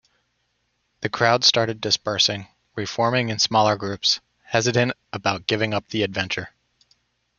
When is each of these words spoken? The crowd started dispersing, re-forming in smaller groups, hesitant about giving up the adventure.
The 1.01 1.09
crowd 1.09 1.43
started 1.43 1.79
dispersing, 1.79 2.47
re-forming 2.73 3.29
in 3.29 3.37
smaller 3.37 3.75
groups, 3.75 4.19
hesitant 4.45 4.93
about 5.13 5.45
giving 5.45 5.75
up 5.75 5.89
the 5.89 6.01
adventure. 6.01 6.49